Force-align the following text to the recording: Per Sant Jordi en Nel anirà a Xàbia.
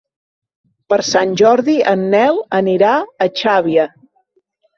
Per 0.93 0.97
Sant 1.09 1.35
Jordi 1.41 1.75
en 1.91 2.07
Nel 2.15 2.41
anirà 2.61 2.95
a 3.27 3.29
Xàbia. 3.43 3.87